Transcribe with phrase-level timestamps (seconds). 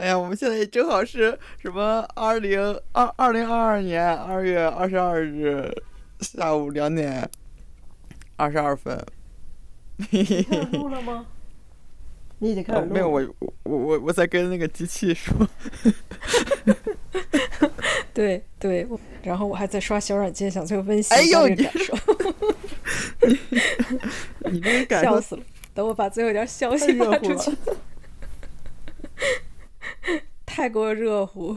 [0.00, 2.08] 哎呀，我们现在正好是什么？
[2.14, 2.58] 二零
[2.92, 5.70] 二二零二二年二月二十二日
[6.20, 7.28] 下午两点
[8.36, 8.98] 二十二分。
[10.10, 11.26] 你开始录了吗？
[12.38, 15.36] 你已经开始录了、 没有，我我我我在跟那个机器说。
[18.14, 18.88] 对对，
[19.22, 21.94] 然后我还在刷小软件，想最后分析哎呦，你感受。
[24.50, 25.42] 你这个感受 笑死了！
[25.74, 27.54] 等我把最后一条消息热发出去。
[30.60, 31.56] 太过热乎！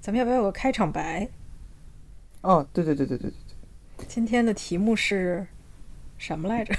[0.00, 1.28] 咱们要不要有个开场白？
[2.40, 3.30] 哦，对对对对对
[3.98, 5.46] 对今天的题目是
[6.16, 6.74] 什么来着？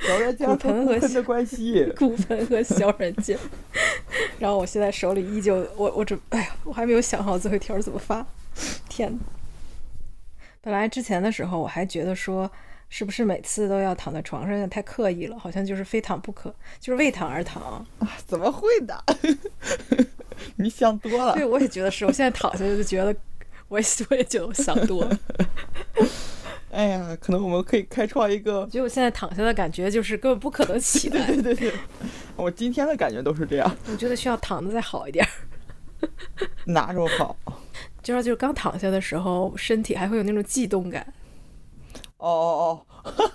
[0.00, 1.88] 小软件 和骨盆的关系。
[1.96, 3.38] 骨盆和小软件。
[4.40, 8.26] 然后我现在手里依旧，我我准，哎呀，我还没有想好最后一条怎么发。
[8.88, 9.20] 天哪！
[10.60, 12.50] 本来之前的时候我还觉得说，
[12.90, 17.86] 是不是每次都要躺在床上，有点太刻意了，好像就是非躺不可，就是为躺而躺啊。
[18.26, 19.02] 怎么会的？
[20.56, 21.44] 你想多了对，。
[21.46, 22.04] 我也觉得是。
[22.04, 23.14] 我现在躺下去就觉得，
[23.68, 25.18] 我也我也觉得我想多了。
[26.72, 28.66] 哎呀，可能我们可以开创一个我。
[28.66, 31.26] 觉得我现在躺下的感觉就是根本不可能起 来。
[31.26, 31.72] 对对对，
[32.36, 33.76] 我今天的感觉都是这样。
[33.90, 35.30] 我觉得需要躺的再好一点儿。
[36.66, 37.36] 哪种好？
[38.02, 41.06] 就是就是刚躺下的时候，身体还会有那种悸动感。
[42.20, 43.30] 哦哦哦！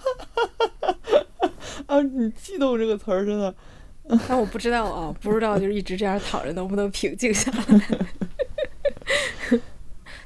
[1.87, 3.53] 啊，你“激动”这个词儿真的，
[4.27, 7.59] 但我不知道啊，不知道就是一直这样躺着能不能平静下来。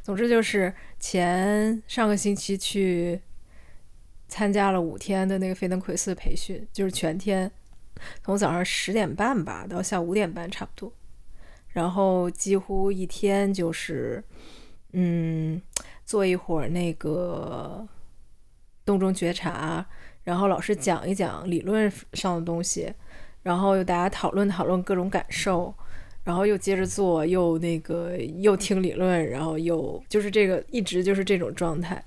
[0.03, 3.19] 总之就是前上个星期去
[4.27, 7.51] 参加了五天的那个菲登奎斯培训，就是全天，
[8.23, 10.91] 从早上十点半吧到下午五点半差不多，
[11.69, 14.23] 然后几乎一天就是
[14.93, 15.61] 嗯
[16.05, 17.87] 做一会儿那个
[18.89, 19.85] 动中觉察，
[20.23, 22.91] 然后老师讲一讲理论上的东西，
[23.43, 25.71] 然后又大家讨论讨论各种感受，
[26.23, 32.03] 然后又接着做，又那个又听理论，然后又就是这个一直就是这种状态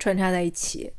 [0.00, 0.92] 穿插在一起。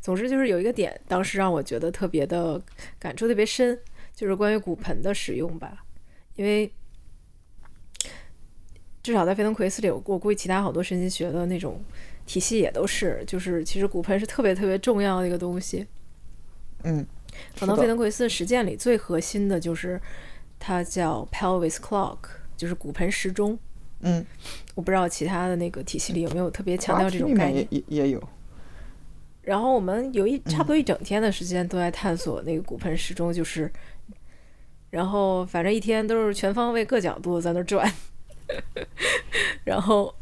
[0.00, 2.58] 总之就是有一个点，当时让我觉得特别的
[2.98, 3.78] 感触特别深，
[4.14, 5.84] 就是关于骨盆的使用吧，
[6.36, 6.72] 因为
[9.02, 11.82] 至少在菲登奎斯里，我我估计其他好多神经学的那种
[12.30, 15.84] 体系也都是，就是其实骨盆是特别特别重要的一个东西。
[16.84, 17.04] 嗯，
[17.58, 20.00] 可能费登奎斯实践里最核心的就是
[20.56, 22.18] 它叫 pelvis clock，
[22.56, 23.58] 就是骨盆时钟。
[24.02, 24.24] 嗯，
[24.76, 27.82] 我不知道其他的那个体系里有没有特别强调这种概念也。
[27.88, 28.22] 也也有。
[29.42, 33.68] 然后我们有一差不多一整天的时间都在探索那个骨盆时钟，就是，
[34.90, 37.92] 然后反正一天都是全方位各角度在那儿转，
[39.64, 40.14] 然后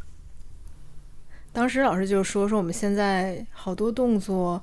[1.58, 4.62] 当时老师就说说我们现在好多动作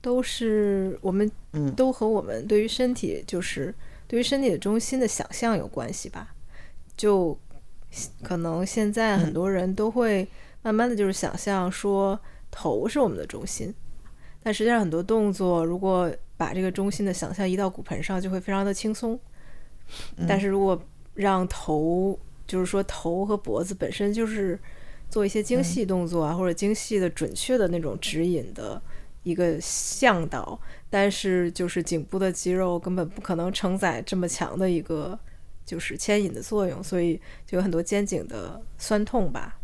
[0.00, 1.74] 都是我们嗯。
[1.74, 3.74] 都和我们对于身体就是
[4.06, 6.28] 对于身体的中心的想象有关系吧，
[6.96, 7.36] 就
[8.22, 10.28] 可能现在很多人都会
[10.62, 12.16] 慢慢的就是想象说
[12.48, 13.74] 头是我们的中心，
[14.40, 19.18] 但实际上很多动作如果把这个中心的想象移到骨盆上，就会非常的轻松。
[20.28, 20.80] 但是如果
[21.14, 24.56] 让头，就是说头和脖子本身就是
[25.08, 28.80] 做一些精细动作啊，或者精细的、准确的那种指引的
[29.22, 35.18] 一个向导，但是就是颈部的肌肉根本不可能承载这么强的一个
[35.64, 39.58] 就是牵引的作用，所以就有很多肩颈的酸痛吧。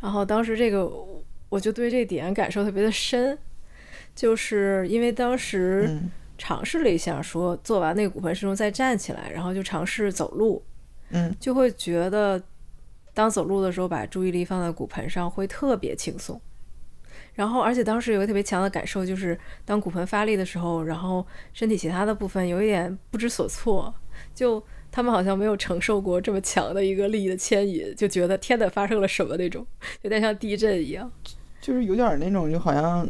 [0.00, 0.90] 然后当时这个
[1.48, 3.38] 我就对这点感受特别的深，
[4.14, 6.10] 就是因为当时嗯。
[6.36, 10.60] 尝试了一下，说做完那个骨盆时钟再站起来，然后就尝试走路，
[11.10, 11.32] 嗯。
[11.38, 12.42] 就会觉得
[13.14, 16.38] 当走路的时候把注意力放在骨盆上会特别轻松。
[17.34, 23.92] 然后，而且当时有个特别强的感受，就是当骨盆发力的时候，然后身体其他的部分有一点不知所措，
[24.32, 29.66] 就他们好像没有承受过这么强的一个力的牵引，就觉得天哪，发生了什么那种，
[30.02, 31.10] 有点像地震一样。
[31.60, 33.04] 就是有点儿那种，就好像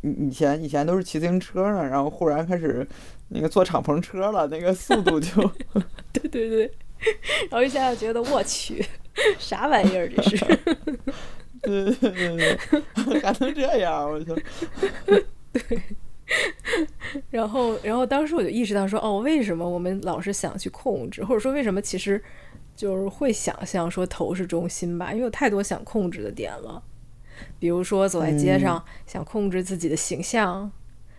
[0.00, 2.84] 以以前以前都是骑自行车呢，然后忽然开始
[3.28, 5.48] 那个坐敞篷车了，那个速度就
[6.12, 6.72] 对 对 对，
[7.50, 8.84] 然后一下就觉得我去，
[9.38, 10.36] 啥玩意儿这是？
[11.62, 14.34] 对对对对， 还能这样，我操！
[17.30, 22.22] 然后，然后当时我就意识到说，哦，为什么我们老是想去控制，或者说为什么其实
[22.74, 25.12] 就是会想象说头是中心吧？
[25.12, 26.82] 因为有太多想控制的点了，
[27.58, 30.70] 比如说走在街上、想控制自己的形象，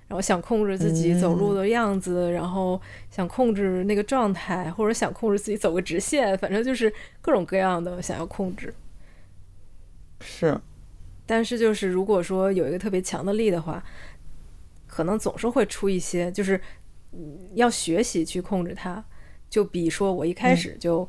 [0.08, 2.80] 然后想控制自己走路的样子，然后
[3.10, 8.74] 想控制那个状态，或者想控制自己走个直线，反正就是各种各样的想要控制。
[10.22, 10.60] 是，
[11.26, 13.84] 但是就是如果说有一个特别强的力的话，
[14.88, 16.60] 可能总是会出一些，就是
[17.54, 19.04] 要学习去控制它，
[19.50, 21.08] 就比说我一开始就、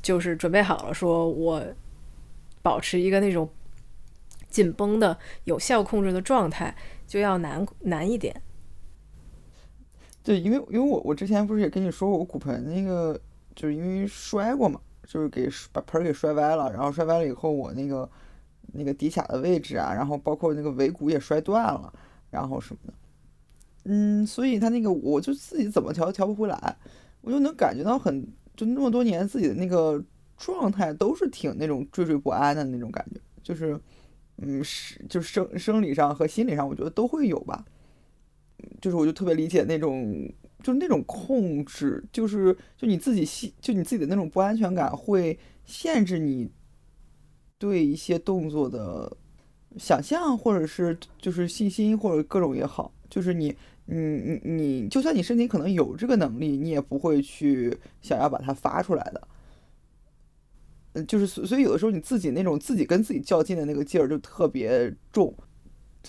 [0.00, 1.64] 就是准备好了，说我
[2.62, 3.48] 保持一个那种
[4.48, 6.74] 紧绷的有效控制的状态，
[7.08, 8.40] 就要难难一点。
[10.22, 13.18] 对，因为因为我我之前不是也跟你说过，我骨盆那个
[13.56, 18.08] 就是因为摔过嘛，就是给把盆儿给摔歪了，然后摔歪了以后，我那个
[18.74, 21.90] 那个骶髂的位置啊，然后包括那个尾骨也摔断了，
[22.30, 22.92] 然后什么的，
[23.84, 26.76] 嗯，所以他那个我就自己怎么调调不回来，
[27.22, 28.22] 我就能感觉到很
[28.54, 30.02] 就那么多年自己的那个
[30.36, 33.80] 状态都是挺那种惴惴不安的那种感觉，就是
[34.40, 37.64] 嗯是就生生理上和心理上，我觉得都会有吧。
[38.80, 40.28] 就是我就特别理解那种，
[40.64, 46.50] 就是那种控制，就是就你自己心，就你自己的那种不安全感，会限制你
[47.56, 49.16] 对一些动作的
[49.76, 53.54] 想象，或者是就是信心，或者各种也好，就是你，
[53.86, 59.28] 你你你，就算你身体可能有这个能力，你也不会去想要把它发出来的。
[61.06, 65.34] 就是所所以有的时候你自己那种自己跟自己较劲的那个劲儿就特别重。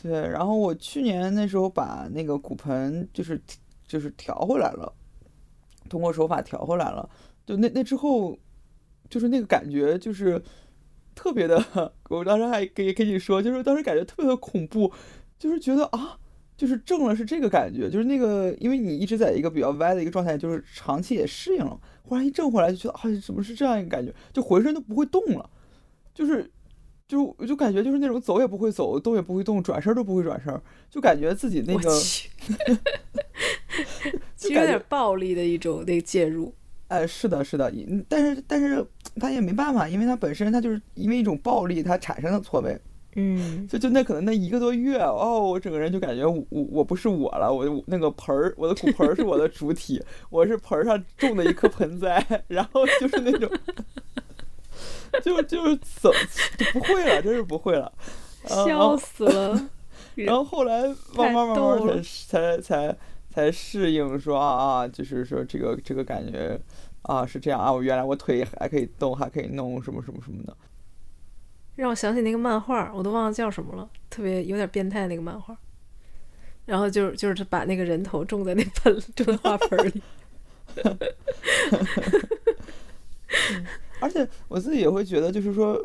[0.01, 3.41] 对，然后我去年那时候把那个骨盆就是
[3.87, 4.93] 就是调回来了，
[5.89, 7.09] 通过手法调回来了。
[7.45, 8.37] 就那那之后，
[9.09, 10.41] 就是那个感觉就是
[11.15, 14.93] 特别的，我当时还跟跟你说，就是当时感觉特别的恐怖，
[15.39, 16.17] 就是觉得啊，
[16.55, 21.77] 就是正了是这个感觉，就是那个因为你一直在一个比较歪的一个状态，就是长期也适应了，
[22.09, 25.47] 忽然一正回来就觉得哎，怎么是这样一个感觉，就浑身都不会动了，
[26.13, 26.49] 就是。
[27.07, 30.61] 就我就感觉就是那种走也不会走，动也不会动，转身都不会转身，
[30.91, 31.89] 就感觉自己那个，
[34.37, 36.53] 就有点暴力的一种那个介入。
[36.87, 37.73] 哎，是的，是的，
[38.07, 38.85] 但是但是
[39.15, 42.79] 他也没办法，因为他本身他就是因为一种暴力，他产生的错位。
[43.19, 53.49] 嗯，就就那可能那一个多月哦，我整个人就感觉我我不是我了，我那个盆儿，我的骨盆儿是我的主体， 我是盆儿上种的一颗盆栽，然后就是那种。
[55.23, 56.13] 就就是走
[56.55, 57.91] 就不会了，真是不会了，
[58.45, 59.69] 笑死了。
[60.15, 60.83] 然后后来
[61.15, 62.95] 慢慢慢慢才才才
[63.33, 66.57] 才适应，说啊啊，就是说这个这个感觉
[67.01, 70.55] 啊是这样啊，我原来我腿还可以动，还可以弄什么什么什么的。
[71.79, 75.57] 让我想起那个漫画，我都忘了叫什么了，特别有点变态那个漫画。
[76.65, 80.01] 然后就是就是把那个人头种在那盆种在花盆里。
[84.01, 85.81] 而且我自己也会觉得，就是说，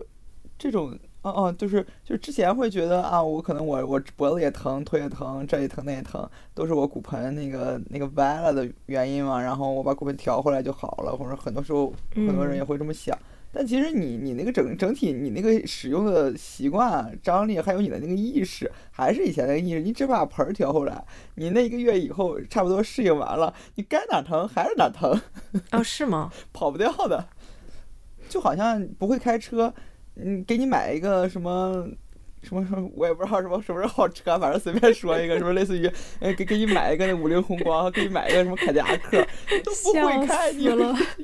[0.59, 0.91] 这种，
[1.23, 9.41] 哦哦，就是就是之前会觉得啊，我可能我我脖子也疼，腿也疼，这也疼那也疼，都是我骨盆那个那个歪了的原因嘛。
[9.41, 13.17] 然后我把骨盆调回来就好了，或者很多时候很多人也会这么想。
[13.55, 19.81] 但其实你你那个整整体你那个使用的习惯、张力，还有你的那个意识，还是以前那个意识。
[19.81, 21.05] 你只把盆调回来，
[21.37, 25.21] 你那一个月以后差不多适应完了，你该哪疼还是哪疼。
[25.71, 26.33] 哦，是吗？
[26.53, 27.29] 跑不掉的。
[28.29, 29.73] 就好像不会开车，
[30.17, 31.87] 嗯，给你买一个什么
[32.45, 39.27] 什么什么，我也不知道什么什么是好车，反正随便说一个，什么类似于，呃，给给你买一个那五菱宏光， 给你买一个什么凯迪拉克，
[39.65, 40.65] 都不会开，你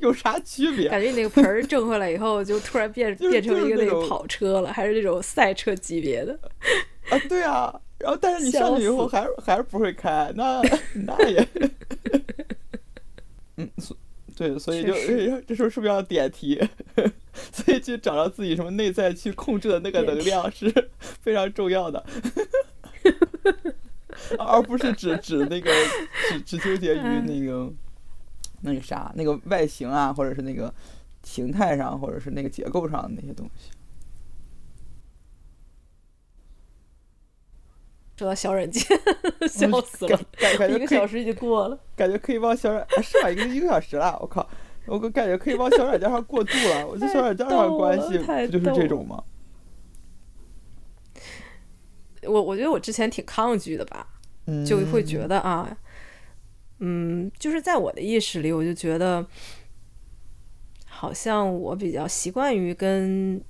[0.01, 0.89] 有 啥区别？
[0.89, 6.33] 感觉你那个盆儿挣回来以后，就突然变 变成一个那个跑车了，还是那种赛车级别的？
[7.11, 10.63] 啊，对啊，然后但是你上去以后还是还是不会开，那
[10.95, 11.47] 那也，
[13.57, 13.69] 嗯。
[14.37, 14.95] 对，所以就
[15.43, 16.59] 这时候是不是要点题？
[17.65, 20.91] 所以去找到自己什么内在去控制的那个能量是
[21.21, 22.05] 非常重要的，
[24.39, 25.71] 而不是只只那个
[26.29, 27.73] 只只纠结于那个
[28.63, 30.73] 那个啥那个外形啊，或者是那个
[31.23, 33.71] 形态上，或者是那个结构上的那些东西。
[38.17, 38.85] 说到小软件，
[39.49, 40.21] 笑死了！
[40.69, 43.31] 一个小时已经过了，感觉可以帮小软是吧？
[43.31, 44.47] 一个一个小时了，我靠！
[44.91, 46.87] 我感觉可以往小软件上过渡了。
[46.87, 49.23] 我觉得小软件上关系不就是这种吗？
[52.25, 54.07] 我我觉得我之前挺抗拒的吧，
[54.67, 55.77] 就会觉得啊，
[56.81, 59.25] 嗯，就是在我的意识里，我就觉得
[60.87, 63.41] 好像我比较习惯于跟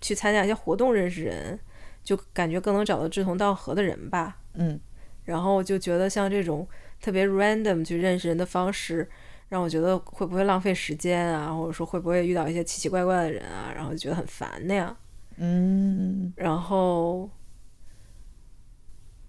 [0.00, 1.58] 去参加一些活动认识人。
[2.06, 4.78] 就感觉更能找到志同道合的人吧，嗯，
[5.24, 6.64] 然后就觉得像这种
[7.00, 9.10] 特别 random 去认识人的方式，
[9.48, 14.96] 让我觉得会不会浪费时间啊，或者说会不会遇到一些奇奇怪怪的人啊，然后就觉得很烦那样，
[15.36, 17.28] 嗯，然后，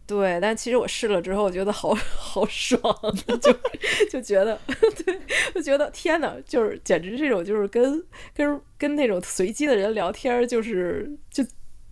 [0.06, 2.82] 对，但其实我试了之后， 我觉得好好爽，
[3.40, 3.54] 就
[4.10, 4.60] 就觉得，
[5.06, 5.20] 对，
[5.54, 11.46] 就觉得天呐，就是简直这种就是跟跟跟那种随机的人聊天，就是就。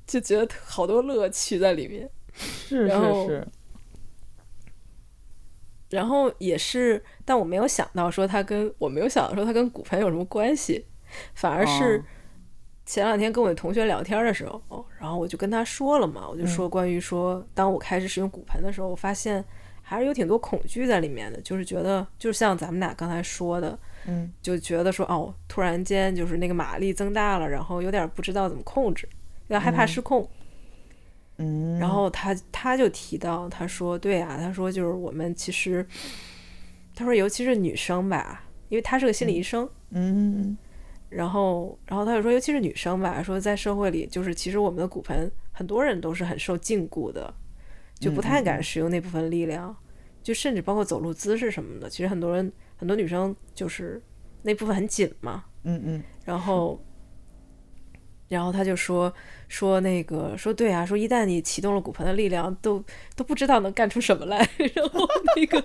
[0.08, 2.94] 就觉得好多乐趣在里面，是是
[3.26, 3.48] 是，
[5.90, 10.86] 然后也是，但我没有想到说它跟我没有想到说它跟骨盆有什么关系，
[11.34, 12.04] 反而是哦
[12.86, 19.44] 前两天跟我的同学聊天的时候，哦然后我就跟他说了嘛，我就说关于说，当我开始使用骨盆的时候，我发现
[19.82, 29.08] 还是有挺多恐惧在里面的，就是觉得就像咱们俩刚才说的，嗯就觉得说哦，突然间就是那个马力增大了，然后有点不知道怎么控制，
[29.48, 30.22] 有点害怕失控。
[30.22, 30.45] 嗯，
[31.80, 35.86] 然后他他就提到，他说对啊，他说就是我们其实，
[36.96, 40.58] 他说尤其是女生吧，因为他是个心理医生，嗯。
[41.08, 47.34] 然后然后他就说，尤其是女生吧，说在社会里，就是其实我们的骨盆很多人都是很受禁锢的，
[48.00, 49.74] 就不太敢使用那部分力量，
[50.24, 54.02] 就甚至包括走路姿势什么的，其实很多人很多女生就是
[54.42, 56.04] 那部分很紧嘛，嗯嗯。
[56.26, 56.84] 然后，
[58.28, 59.14] 然后他就说
[59.48, 62.84] 说那个说对啊，说一旦你启动了骨盆的力量，都
[63.16, 64.38] 都不知道能干出什么来。
[64.74, 65.64] 然后那个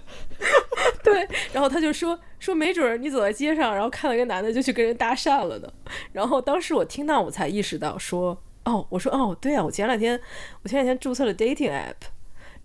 [1.03, 5.73] 对，然后他就说说没准儿你走在街上，然后看到一个男的就去跟人搭讪了呢。
[6.13, 10.21] 然后当时我听到我才意识到说哦，我说哦对啊，我前两天
[10.63, 11.95] 我前两天注册了 dating app，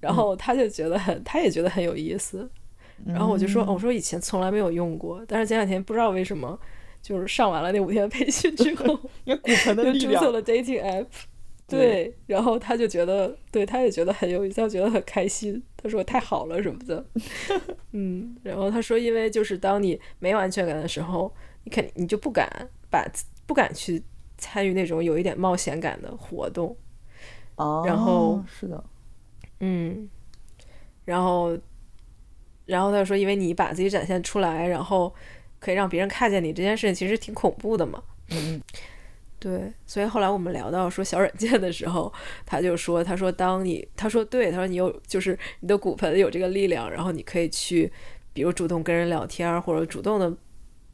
[0.01, 2.49] 然后他就觉得很他也觉得很有意思。
[3.05, 6.57] 然后我就说，哦我说以前从来没有用过，但是前两天不知道为什么，
[7.05, 11.05] 就是上完了那五天培训之后， 骨盆的就力量，注册了 dating app。
[11.67, 15.61] 对对，然后他就觉得，对，他也觉得很有意思，他觉得很开心。
[15.77, 17.05] 他说太好了什么的，
[17.93, 21.31] 嗯，然后他说，因为就是当你没有安全感的时候，
[21.63, 22.47] 你肯你就不敢
[22.89, 23.05] 把
[23.45, 24.01] 不敢去
[24.39, 26.75] 参与那种有一点冒险感的活动，
[27.57, 28.83] 哦，然后是的，
[29.59, 30.09] 嗯，
[31.03, 31.55] 然后，
[32.65, 35.13] 然后他说，因为你把自己展现出来，然后
[35.65, 38.03] 可以让别人看见你这件事情，其实挺恐怖的嘛。
[38.29, 38.61] 嗯
[39.39, 42.11] 对，所以后来我们聊到说小软件的时候，
[42.45, 47.91] 他就说，他说当你，他说对，他说你有就是你的骨盆有这个力量，然后你可以去，
[48.31, 50.31] 比如主动跟人聊天儿，或者主动的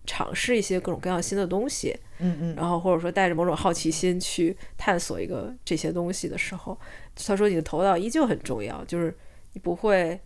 [0.05, 6.77] 尝试一些各种各样新的东西，嗯嗯然后或者说带着某种好奇心去探索一个这些东西的时候，
[7.15, 9.13] 他说你的头脑依旧很重要，就是
[9.53, 10.19] 你不会，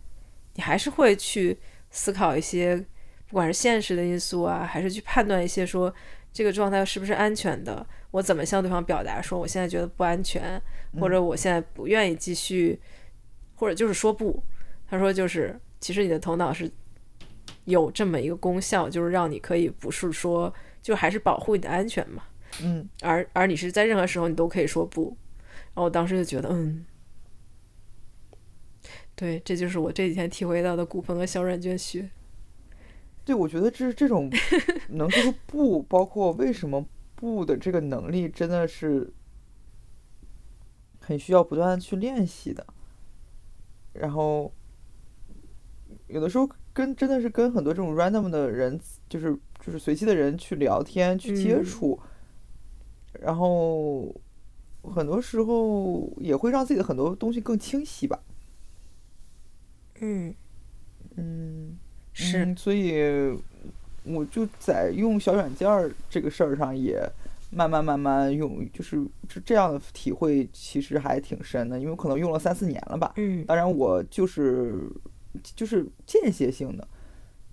[0.54, 1.58] 你还是会去
[1.90, 2.84] 思考一些，
[3.28, 5.92] 不管是现实的因素啊，还是去判断一些说
[6.32, 10.60] 这个状态是不是安全的，我怎么向对方表达说我现在觉得不安全，
[11.00, 12.78] 或者我现在不愿意继续，
[13.54, 14.42] 或者就是说不。
[14.88, 16.70] 他说就是其实你的头脑是
[17.64, 22.22] 有这么一个功效，就是让你可以不是说就还是保护你的安全嘛。
[22.62, 25.16] 嗯，而而你是在任何时候你都可以说不。
[25.74, 26.86] 然后我当时就觉得，嗯，
[29.16, 32.08] 对，这就是我这几天体会到的骨盆和小软件学。
[33.26, 34.30] 对，我觉得这这种
[34.90, 39.12] 能说出不，包括为什么不的这个能力，真的是
[41.00, 42.64] 很需要不断地去练习的。
[43.94, 44.52] 然后
[46.06, 48.78] 有的时候跟真的是跟很多这种 random 的人，
[49.08, 51.98] 就是就是随机的人去聊天去接嗯触，
[53.20, 54.14] 然后
[54.82, 58.22] 很多时候也会让自己的很多东西更清晰吧。
[60.00, 60.32] 嗯，
[61.16, 61.78] 嗯，
[62.18, 63.38] 是，嗯，所以
[64.04, 66.98] 我就在用小软件儿这个事儿上也
[67.50, 73.12] 慢慢慢慢用，就是这这样的体会其实还挺深的，因为可能用了三四年了吧。
[73.16, 74.90] 嗯当然我就是
[75.54, 76.88] 就是间歇性的，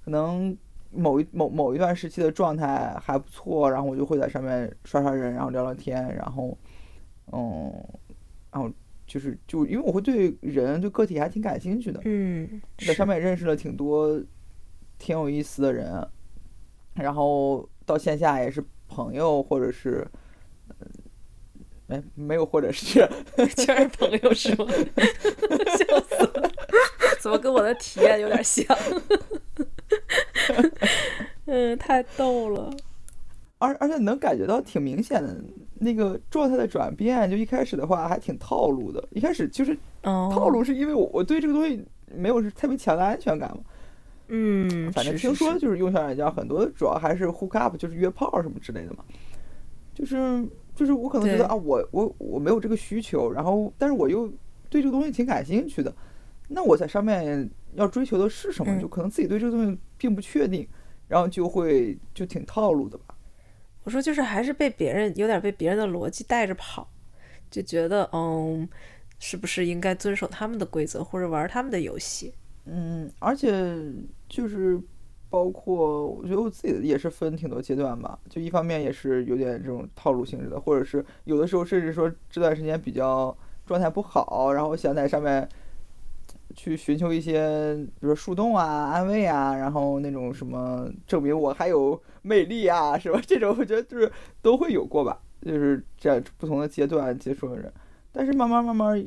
[0.05, 0.57] 可能
[0.91, 6.57] 某一某某一段时期的状态还不错，然后我就会在上面刷刷人，然后聊聊天，然后
[7.33, 7.73] 嗯，
[8.51, 8.71] 然后
[9.05, 14.21] 就是就因为我会对人对个体还挺感兴趣的，嗯，在上面也认识了挺多
[15.03, 16.07] 挺有意思的人，
[16.93, 20.07] 然后到线下也是朋友，或者是，
[20.69, 20.87] 嗯
[21.89, 23.05] 哎，没有，或者是，
[23.57, 24.65] 全是朋友是吗？
[25.77, 26.49] 笑死了，
[27.19, 28.65] 怎么跟我的体验有点像？
[31.47, 32.73] 嗯，太逗了。
[33.57, 35.35] 而而且能感觉到挺明显的
[35.75, 37.29] 那个状态的转变。
[37.29, 43.61] 就一开始的话还挺套路的，一开始就是哦，套路，是因为我我对这个东西没有是特别强的安全感嘛。
[44.27, 49.03] 嗯，反正听说就是用小软件，很多主要还是 hook up，就是约炮什么之类的嘛。
[49.93, 50.15] 就是
[50.73, 54.27] 就是我可能觉得啊，我我我没有这个需求，然后但是我又
[54.69, 55.93] 对这个东西挺感兴趣的，
[56.47, 58.73] 那我在上面要追求的是什么？
[58.73, 60.67] 嗯就可能自己对这个东西并不确定，
[61.07, 63.15] 然后就会就挺套路的吧。
[63.83, 66.89] 我说就是还是被别人有点被别人的逻辑带着跑，
[67.51, 68.67] 就觉得嗯，
[69.19, 72.33] 是不是应该遵守他们的规则或者玩他们的游戏？
[72.65, 73.75] 嗯，而且
[74.29, 74.79] 就是
[75.29, 85.47] 包括我觉得我自己也是分挺多阶段吧，就一方面也是有点这种套路性质的，或者是有的时候甚至说这段时间比较状态不好，然后想在上面
[86.55, 93.19] 去寻求一些，比如说树洞啊、安慰啊，然后那种什么证明我还有魅力啊，是吧？
[93.25, 97.73] 这种我觉得就是都会有过吧，就是这样不同的阶段接触的人，
[98.11, 99.05] 但是慢慢慢慢，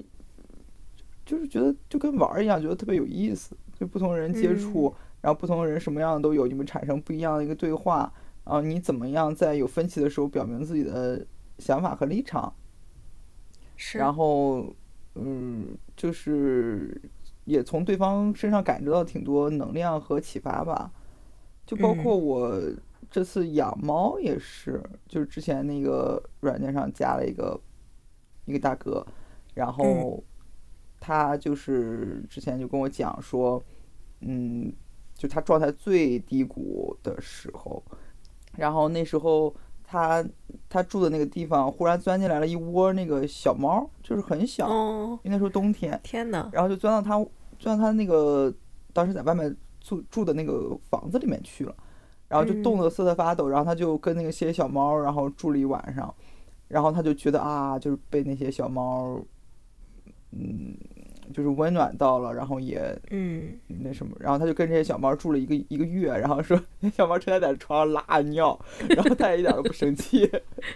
[1.26, 8.10] 就是觉得就跟玩儿一样，觉得特别有意思，就不同人接触，然后不同人什么样的都有，你们产生不一样的一个对话，
[8.44, 11.26] 啊，你怎么样在有分歧的时候表明自己的
[11.58, 12.54] 想法和立场？
[13.76, 14.72] 是，然后，
[15.16, 16.98] 嗯，就是
[17.44, 20.90] 也从对方身上感知到挺多能量和启发吧，
[21.66, 22.58] 就包括我
[23.10, 27.60] 这次养猫也是，就是之前那个软件上加了一个
[28.46, 29.04] 一个大哥，
[29.54, 30.22] 然后
[31.06, 33.62] 他就是之前就跟我讲说，
[34.20, 34.72] 嗯，
[35.14, 37.82] 就他状态最低谷的时候，
[38.56, 39.54] 然后那时候。
[39.88, 40.26] 他
[40.68, 44.68] 他住的那个地方忽然钻进来了一窝那个小猫，就是很小，
[45.22, 45.96] 因为那时候冬天。
[46.02, 47.24] 天呐，然后就钻到他
[47.56, 48.52] 钻到他那个
[48.92, 51.76] 当时在外面住住的那个房子里面去了，
[52.26, 53.48] 然后就冻得瑟瑟发抖。
[53.48, 56.12] 然后他就跟那个些小猫，然后住了一晚上，
[56.66, 59.24] 然后他就觉得啊，就是被那些小猫，
[60.32, 60.76] 嗯。
[61.32, 62.80] 就是温暖到了，然后也
[63.10, 63.58] 嗯。
[63.68, 70.30] 那什么，然后他就跟这些小猫住了一个一个月，然后说那小猫成天在床上拉尿， 然后他也一点都不生气，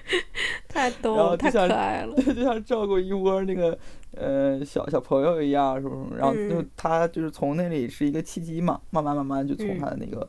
[0.69, 3.76] 太逗了，太可爱了，对， 就像照顾一窝那个
[4.16, 6.16] 呃小小朋友一样，什么什么？
[6.16, 10.28] 然后就他就是从那里是一个契机嘛，慢慢慢慢就从他的那个。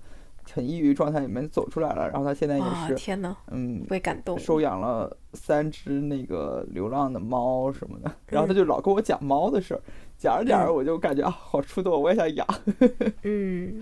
[0.54, 9.82] 很抑郁状态里面走出来了，然后他现在也是，天呐，嗯，被感动，收养了三只那个流浪的猫什么的，然后他就老跟我讲猫的事儿，
[10.22, 12.48] 讲着讲着我就感觉啊，好触动，我也想养。
[13.24, 13.82] 嗯，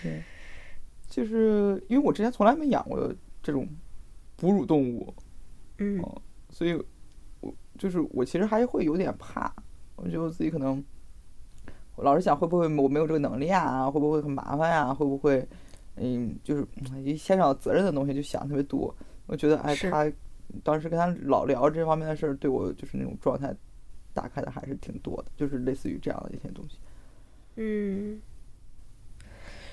[0.00, 0.22] 对，
[1.08, 3.66] 就是因为我之前从来没养过这种
[4.36, 5.12] 哺乳动物，
[5.78, 6.00] 嗯，
[6.50, 6.80] 所以
[7.40, 9.52] 我就是我其实还会有点怕，
[9.96, 10.82] 我觉得我自己可能。
[11.96, 13.90] 我老是想会不会我没有这个能力啊？
[13.90, 14.94] 会不会很麻烦呀？
[14.94, 15.44] 会不会，
[15.96, 16.64] 嗯，就是
[17.04, 18.94] 一牵扯到责任的东西就想特别多。
[19.26, 20.12] 我觉得，哎，他
[20.62, 23.52] 当时跟他老聊这方面的事儿，对我就是那种状态
[24.14, 26.78] 打开的还是挺多的，就是类似于这样的一些东西。
[27.56, 28.22] 嗯，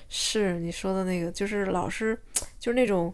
[0.09, 2.19] 是你说的那个，就是老是
[2.59, 3.13] 就是那种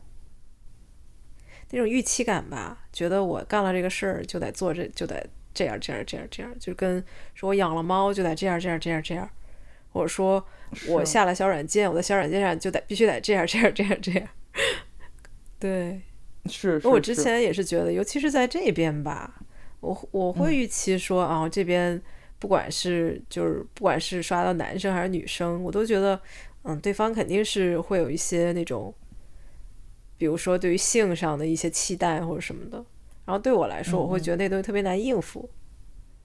[1.69, 5.29] 那种预期感吧，觉得我干了这个事儿就得做这就得。
[5.53, 9.27] 这样这样这样这样，就跟说我养了猫就得这样这样这样这样，
[9.91, 10.45] 或者说
[10.87, 14.29] 我下了小软件，我的小软件上就得必须得这样这样这样这样。
[15.57, 15.99] 对，
[16.45, 16.79] 是。
[16.83, 19.41] 我之前也是觉得，尤其是在这边吧，
[19.79, 22.01] 我我会预期说啊，这边
[22.39, 26.19] 不管是就是不管是刷到男生还是女生，我都觉得
[26.63, 28.93] 嗯，对方肯定是会有一些那种，
[30.17, 32.83] 比如说对于性上的一些期待或者什么的。
[33.25, 35.49] 然后对我来说，我会觉得那东西特别难应付。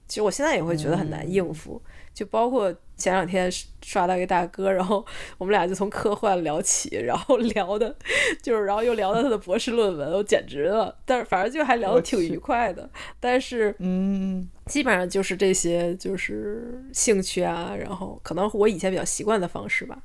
[0.07, 1.81] 其实我现在也会觉得很难应付，
[2.13, 5.03] 就包括前两天刷到一个大哥，然后
[5.37, 7.95] 我们俩就从科幻聊起，然后聊的，
[8.41, 10.95] 就是然后又聊到他的博士论文，我简直了。
[11.05, 12.87] 但是反正就还聊得挺愉快的。
[13.19, 19.97] 但是，嗯，基本上就是这些，就是兴趣啊，然后可能我以前比较习惯的方式吧。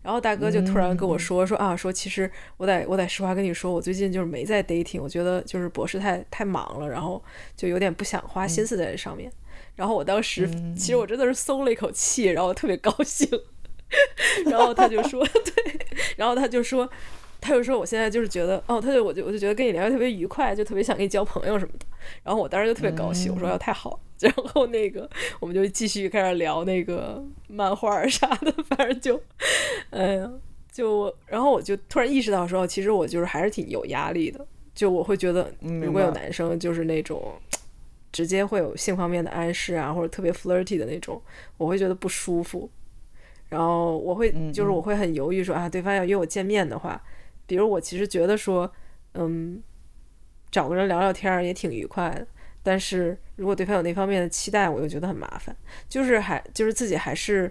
[0.00, 7.22] 然后大哥就突然跟我说说啊，说其实我得我得实话跟你说，我最近就是没在 dating，我觉得就是博士太太忙了，然后
[7.56, 9.30] 就有点不想花心思在这上面。
[9.76, 13.28] 然后我当时其实我真的是松了一口气，然后特别高兴。
[14.46, 16.88] 然后他就说 对，然后他就说。
[17.40, 21.86] 他就说：“我现在就是觉得，哦，他就我就我就觉得跟你聊天特别愉快，就特别想跟你交朋友什么的。
[22.24, 24.00] 然后我当时就特别高兴，我说：‘要太好。
[24.18, 29.22] ’然后那个我们就继续开始聊那个漫画啥的，反正就，
[29.90, 30.28] 哎呀，
[30.72, 34.44] 就然后我就突然意识到说，其实我就是还是挺有压力的。
[34.74, 37.32] 就我会觉得，如果有男生就是那种
[38.12, 41.20] 直接会有性方面的暗示啊，或者特别 flirty 的那种，
[41.56, 42.70] 我会觉得不舒服。
[43.48, 47.02] 然后我会就是我会很犹豫说啊，对方要约我见面的话。”
[47.48, 48.70] 比如我其实觉得说，
[49.14, 49.62] 嗯，
[50.50, 52.26] 找个人聊聊天也挺愉快的。
[52.62, 55.56] 但是如果对方有那方面的期待，我又觉得很麻烦。
[55.88, 57.50] 就是还就是自己还是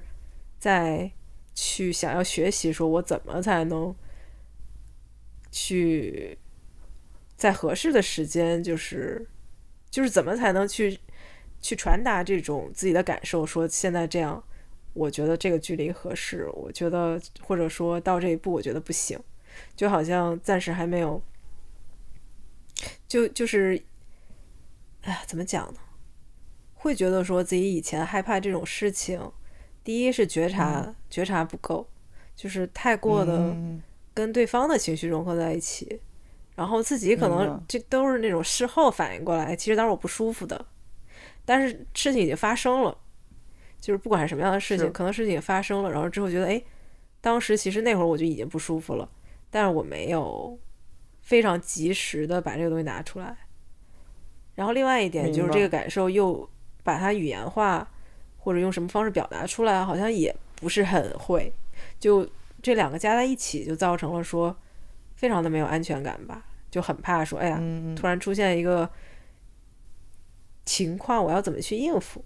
[0.59, 1.11] 在
[1.55, 3.95] 去想要学习，说我怎么才能
[5.49, 6.37] 去
[7.35, 9.27] 在合适的时间，就是
[9.89, 10.99] 就是怎么才能去
[11.61, 13.45] 去传达这种自己的感受。
[13.45, 14.43] 说现在这样，
[14.93, 16.47] 我觉得这个距离合适。
[16.53, 19.19] 我觉得或者说到这一步，我觉得不行。
[19.75, 21.19] 就好像暂时还没有，
[23.07, 23.81] 就就是，
[25.01, 25.79] 哎，怎么讲呢？
[26.75, 29.19] 会觉得说自己以前害怕这种事情，
[29.83, 31.89] 第一是觉察觉察不够，
[32.35, 33.55] 就是太过的
[34.13, 36.01] 跟对方的情绪融合在一起，
[36.57, 40.65] 然后自己可能这都是那种事后反应过来，其实当时我不舒服的，
[41.45, 42.97] 但是事情已经发生了，
[43.79, 46.59] 就是不管是什么样的事情，可能事情也发生了，然后之后觉得，哎，
[47.21, 49.07] 当时其实那会儿我就已经不舒服了，
[49.51, 50.57] 但是我没有
[51.21, 53.37] 非常及时的把这个东西拿出来。
[54.55, 56.49] 然后另外一点就是这个感受又
[56.81, 57.87] 把它语言化，
[58.37, 61.53] 或者用什么方式表达出来，好像也不是很会。
[61.99, 62.27] 就
[62.63, 64.57] 这两个加在一起，就造成了说
[65.15, 68.89] 非常的没有安全感吧，就很怕说，哎呀，嗯，突然出现一个
[70.65, 72.23] 情况，我要怎么去应付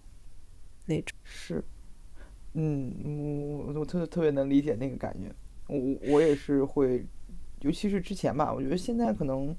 [0.85, 1.17] 那种？
[1.23, 1.63] 是，
[2.53, 5.33] 嗯，我我特特别能理解那个感觉，
[5.67, 7.05] 我我也是会，
[7.59, 9.55] 尤其是之前吧，我觉得现在可能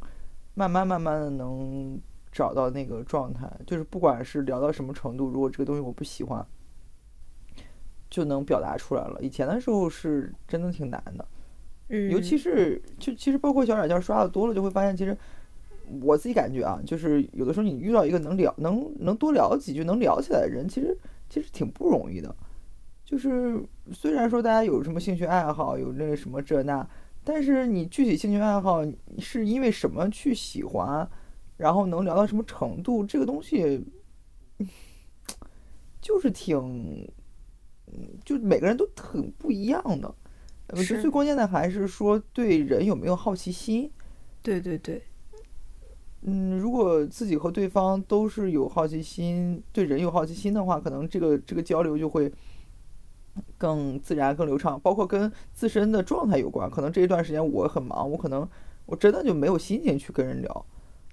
[0.55, 6.45] 慢慢慢慢的能找到那个状态，就是不管是聊到什么程度，如果这个东西我不喜欢，
[8.11, 9.19] 就能表达出来了。
[9.23, 11.27] 以前的时候是真的挺难的，
[11.89, 15.17] 尤其是就其实包括小软件刷的多了，就会发现其实
[16.01, 20.97] 我自己感觉啊，就是有的时候你遇到一个能聊能能多聊几句能聊起来的人，其实
[21.29, 22.35] 其实挺不容易的。
[23.05, 26.89] 就是虽然说大家有什么兴趣爱好，有那个什么这那，
[27.23, 28.83] 但是你具体兴趣爱好
[29.19, 31.07] 是因为什么去喜欢，
[31.59, 33.85] 然后能聊到什么程度，这个东西
[36.01, 37.07] 就是挺，
[38.25, 40.15] 就每个人都挺不一样的。
[40.73, 43.91] 我觉得最关键的还是说对人有没有好奇心。
[44.43, 45.03] 对对对，
[46.23, 52.33] 嗯，如果自己和对方都是有好奇心，对人有好奇心的话，可能这个这个交流就会
[53.57, 56.71] 更自然、更流畅，包括跟自身的状态有关。
[56.71, 58.49] 可能这一段时间我很忙，我可能
[58.87, 60.67] 我真的就没有心情去跟人聊。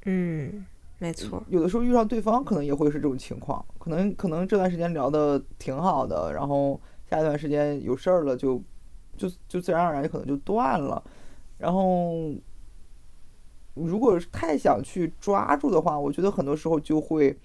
[0.06, 0.66] 嗯，
[0.98, 8.62] 没错，有的时候遇上对方，可能也会是这种情况，可能可能这段时间聊的挺好的，然后下一段时间有事儿了就，
[9.20, 11.04] 就就自然而然就可能就断了，
[11.58, 12.34] 然后
[13.74, 17.38] 如果是太想去抓住的话，我觉得很多时候就会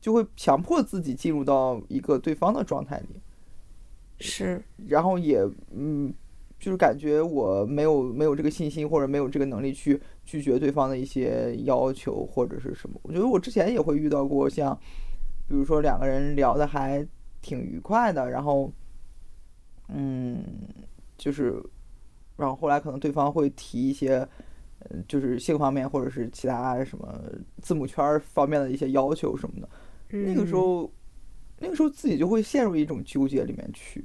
[0.00, 3.20] 就会强迫自己进入到一个对方的状态里，
[4.18, 6.12] 是，然后也嗯，
[6.58, 13.00] 就是感觉我没有没有这个信心或者没有这个能力去拒绝对方的一些要求或者是什么。
[13.02, 14.76] 我觉得我之前也会遇到过像，
[15.48, 17.06] 比如说两个人聊的还
[17.40, 18.72] 挺愉快的，然后
[19.92, 20.44] 嗯，
[21.16, 21.62] 就是
[22.36, 24.26] 然后后来可能对方会提一些。
[24.90, 27.16] 嗯，就是性方面或者是其他什么
[27.60, 29.68] 字母圈方面的一些要求什么的，
[30.10, 30.92] 那个时嗯候，
[31.60, 34.04] 那个时候自己就会陷入一种纠结里面去，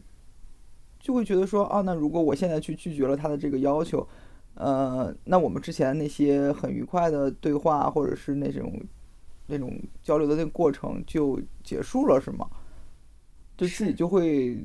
[1.00, 4.08] 就会觉得说啊，那如果我现在去拒绝了他的这个要求，
[4.54, 8.72] 呃，那我们之前那些很愉快的对话或者是那种
[9.48, 12.48] 那种交流的那个过程就结束了，是吗？
[13.58, 14.64] 就自己就会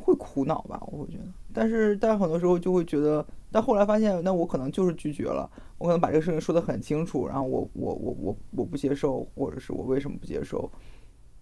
[0.00, 1.24] 会苦恼吧，我会觉得。
[1.52, 10.70] 但是但很多时候就会觉得，但后来发现，那我可能就是拒绝了，我可能把这个事情说得很清楚，然后我我我我我不接受，或者是我为什么不接受。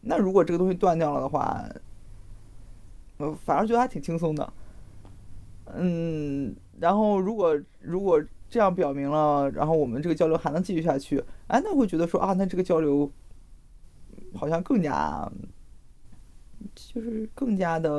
[0.01, 1.64] 那如果这个东西断掉了的话，
[3.16, 4.53] 我反而觉得还挺轻松的。
[5.75, 13.11] 嗯，然后如果如果这样表明了，然后我们这个交流还能继续下去，哎，那会觉得说啊，那这个交流
[14.35, 15.29] 好像更加，
[16.74, 17.90] 就是更加的，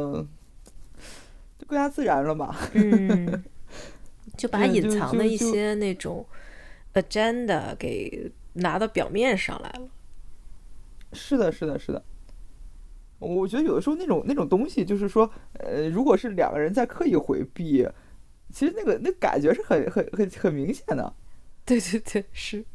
[1.58, 2.56] 就更加自然了吧？
[2.74, 3.44] 嗯，
[4.38, 6.26] 就把隐藏的一些那种
[6.94, 9.88] agenda 给拿到表面上来了。
[11.14, 12.04] 是的，是的，是的。
[13.20, 17.88] 我觉得有的时候那种那种东西，就是说，呃，如果是两个人在刻意回避，
[18.52, 21.14] 其实那个那感觉是很很很很明显的。
[21.64, 22.66] 对对对，是。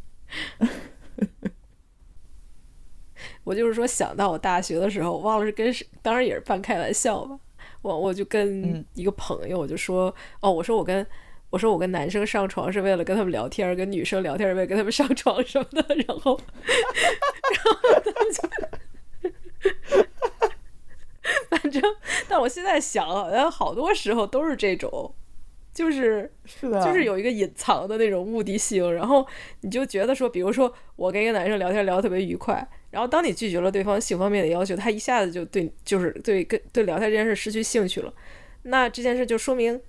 [3.44, 7.38] 我就是说，想到我大学的时候，忘了是跟谁，当然也是半开玩笑吧。
[7.83, 11.07] 我我就跟嗯一个朋友，我就说，哦，我说我跟
[11.48, 16.38] 我说我跟男生上床是为了跟他们聊天，跟女生聊天是为了跟他们上床什么的，然后，
[17.53, 17.72] 然后
[18.05, 18.48] 他们就，
[21.57, 21.83] 反正，
[22.29, 25.14] 但我现在想，好像好多时候都是这种，
[25.72, 29.26] 就是是的，就是有一个隐藏的那种目的性，然后
[29.62, 38.12] 你就觉得说，比如说我跟一个男生聊天聊得特别愉快，然后当你拒绝了对方性方面的要求，他一下子就对就是对跟对聊天这件事失去兴趣了，
[38.62, 39.81] 那这件事就说明，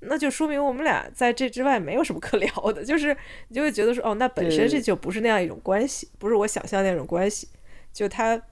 [0.00, 3.16] 那就说明我们俩在这之外没有什么可 聊的，就是
[3.48, 7.48] 你就会觉得说，哦，那本身这就不是那样一种关系，不是我想象那种关系，
[7.92, 8.42] 就他。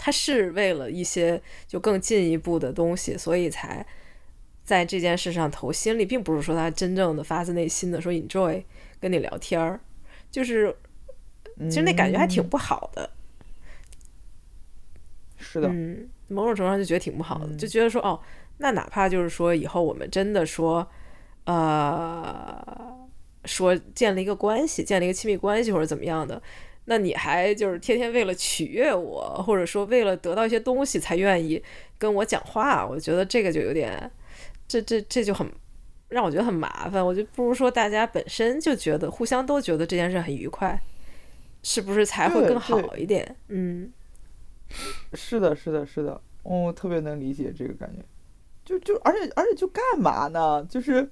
[0.00, 3.84] 他是为了一些就更进一步的东西，所以才
[4.62, 8.62] 在这件事上投心力，并不是说他真正的发自内心的说 enjoy
[9.00, 9.80] 跟你聊天儿，
[10.30, 10.72] 就是
[11.68, 13.10] 其实那感觉还挺嗯不好的。
[15.36, 18.20] 是的，嗯，某种程度上就觉得挺不好的，嗯就觉得说哦，
[18.58, 20.86] 那哪怕就是说以后我们真的说，
[21.44, 23.08] 呃，
[23.44, 26.42] 说建立一个关系，建立一个亲密关系或者怎么样的，
[26.84, 31.62] 那你还就是天天为了取悦我，或者说为了得到一些东西才愿意
[31.96, 34.10] 跟我讲话，我觉得这个就有点，
[34.66, 35.50] 这这这就很
[36.08, 37.04] 让我觉得很麻烦。
[37.04, 40.78] 我就不如说大家本身就觉得互相都觉得这件事很愉快，
[41.62, 43.36] 是不是才会更好一点？
[43.48, 43.92] 嗯，
[45.14, 48.02] 是的，是的，是的，我、特别能理解这个感觉。
[48.64, 50.62] 就就而且而且就干嘛呢？
[50.68, 51.02] 就是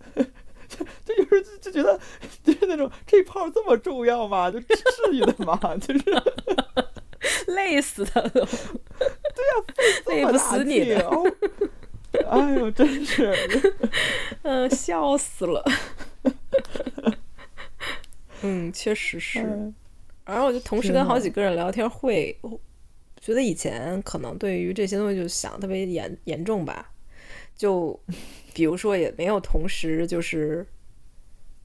[0.68, 1.98] 就 就有时候就就觉得
[2.44, 4.50] 就是那种这炮这么重要吗？
[4.50, 4.76] 就至
[5.12, 5.58] 于的吗？
[5.80, 6.04] 就是
[7.52, 8.44] 累死他都。
[10.04, 11.24] 这累不死你的哦
[12.28, 13.34] 哎呦，真是，
[14.42, 15.62] 嗯，笑死了。
[18.42, 19.40] 嗯，确实是。
[19.40, 19.74] 嗯
[20.26, 22.60] 然后我就同时跟好几个人聊天会，我
[23.20, 26.90] 觉得以前可能对于这些东西就想特别严严重吧，
[27.56, 27.98] 就
[28.52, 30.66] 比如说也没有同时就是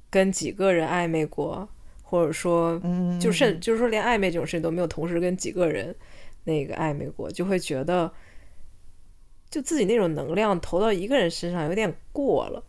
[0.09, 1.67] 跟几个人暧昧过，
[2.03, 5.95] 或者说嗯，就是就是说连暧昧这种事情都没有同时跟几个人
[6.43, 8.11] 那个暧昧过，就会觉得
[9.49, 12.63] 就自己那种能量投到一个人身上有点过了，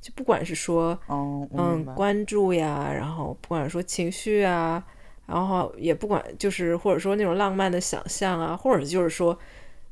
[0.00, 4.84] 就不管是说哦，嗯关注呀，然后不管说情绪啊，
[5.26, 9.38] 然后也不管就是或者说那种浪漫的想象啊，或者就是说。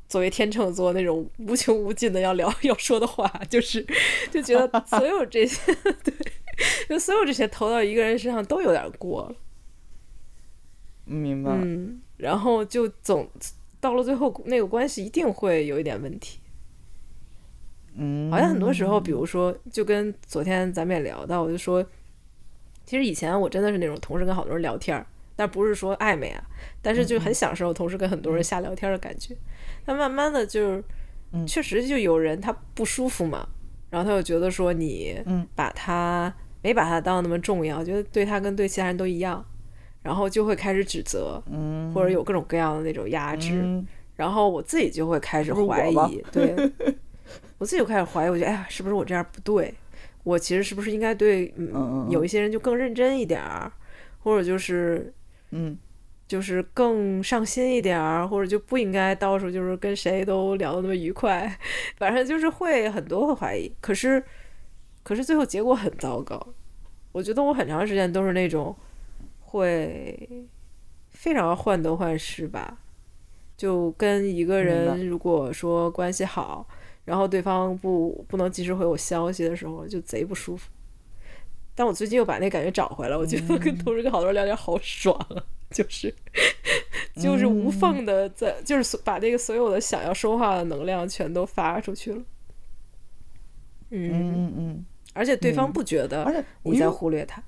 [0.08, 3.82] 作为天秤座那种无穷无尽的要聊要说的话，就是
[4.30, 6.14] 就觉得所有这些 对，
[6.86, 9.34] 就所有这些投到一个人身上都有点过了。
[11.06, 13.26] 明白，嗯，然后就总
[13.80, 16.40] 到了最后，那个关系一定会有一点问题。
[17.94, 21.82] 嗯，好像很多时候，比如说，就跟昨天咱们也聊到，我就说，
[22.84, 26.42] 其实以前我真的是那种同时跟好多人聊天儿，但不是说暧昧啊，
[26.80, 29.36] 但是就很享受同时跟很多人瞎聊天的感觉。
[29.84, 30.84] 但慢慢的就是，
[31.32, 33.48] 嗯确实就有人他不舒服嘛，
[33.90, 39.44] 然后他就觉得说你嗯把他没把他当那么重要，觉得对他跟对其他人都一样，
[40.02, 43.60] 然后就会开始指责，嗯，或者有各种各样的那种压制。
[43.62, 46.54] 嗯然后我自己就会开始怀疑，对
[47.58, 49.72] 我自己就开始怀疑，我觉得哎呀，是不是我这样不对？
[50.22, 53.72] 我其实是不是应该对嗯嗯嗯有一些人就更认真一点儿，
[54.20, 55.12] 或者就是
[55.52, 55.78] 嗯
[56.28, 61.58] 就是更上心一点儿，或者就不应该到处就是跟谁都聊得那么愉快，
[61.96, 63.70] 反正就是会很多会怀疑。
[63.80, 64.24] 可是
[65.02, 66.54] 可是最后结果很糟糕，
[67.12, 68.74] 我觉得我很长时间都是那种
[69.40, 70.46] 会
[71.10, 72.78] 非常患得患失吧。
[73.54, 76.66] 就跟一个人如果说关系好，
[77.04, 80.70] 然后对方不不能及时回我消息的时候，就贼不舒服。
[81.74, 86.14] 但我最近又把那感觉找回来，我觉得跟同事跟好多人聊天好爽啊， 就是
[87.16, 92.22] 就是无缝的在，就是所把那个所有的想要说话的能量全都发出去了。
[93.90, 95.72] 嗯嗯，嗯嗯，而且对方嗯。
[95.72, 97.42] 不觉得你在忽略他，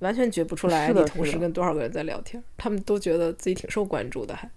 [0.00, 4.50] 完全觉不出来你同时跟多少个人在聊天，他们都觉得自己挺受关注的，还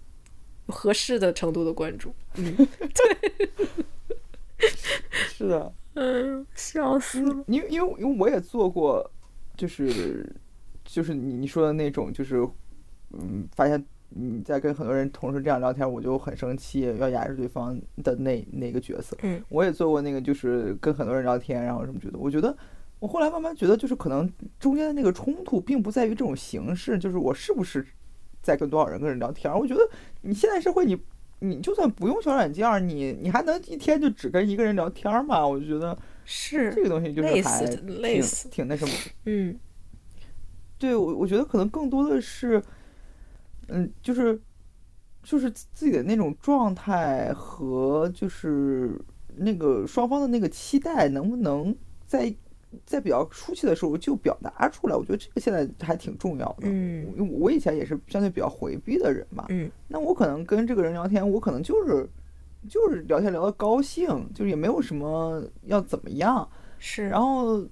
[0.68, 2.14] 合适的程度的关注。
[2.34, 2.54] 嗯
[5.34, 7.44] 是的， 嗯，笑死了。
[7.46, 9.08] 因为因为因为我也做过，
[9.56, 10.34] 就是
[10.84, 12.46] 就是你你说的那种，就是
[13.10, 19.16] 嗯，发现你在跟很多人同时这样聊天，我就很生气，要压制对方的那那个角色。
[19.22, 22.56] 嗯，我也做过那个，就是跟很多人聊天，然后什么觉得，我觉得
[22.98, 27.86] 我后来慢慢觉得，就是可能中间的那个冲突，并不在于这种形式，就是我是不是
[28.40, 29.52] 在跟多少人跟人聊天。
[29.52, 29.80] 我觉得
[30.22, 30.98] 你现在社会你。
[31.42, 35.46] 你就算不用小软件，你你还能一天就只跟一个人聊天儿吗？
[35.46, 38.94] 我就觉得是这个东西就是累还死累挺死挺那什么。
[39.26, 39.58] 嗯
[40.78, 42.62] 对我，我觉得可能更多的是，
[43.68, 44.40] 嗯，就是
[45.22, 49.00] 就是自自己的那种状态和就是
[49.36, 51.74] 那个双方的那个期待，能不能
[52.06, 52.34] 在
[52.86, 54.96] 在比较初期的时候就表达出来？
[54.96, 56.62] 我觉得这个现在还挺重要的。
[56.68, 62.08] 嗯因为我以前也是相对比较回避的人嘛，嗯那我可能跟这个人聊天，我可能就是
[62.68, 67.64] 就是聊天聊得高兴，就是也没有什么要怎么样，是，然后，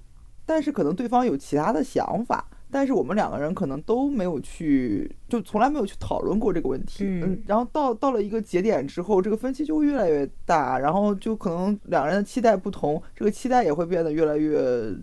[0.45, 7.03] 但是可能对方有其他的想法，但是我们两个人可能都没有去，就从来没有去讨论过这个问题。
[7.03, 14.95] 嗯然后到到了一个节点之后，这个分歧就会越来越大，然后就可能两个人的期待不同，这个期待也会变得越来越